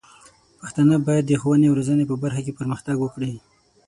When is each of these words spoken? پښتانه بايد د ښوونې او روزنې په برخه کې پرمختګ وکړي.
پښتانه 0.59 0.95
بايد 1.05 1.25
د 1.27 1.31
ښوونې 1.41 1.65
او 1.69 1.77
روزنې 1.79 2.05
په 2.07 2.15
برخه 2.23 2.41
کې 2.45 2.57
پرمختګ 2.59 2.95
وکړي. 3.01 3.31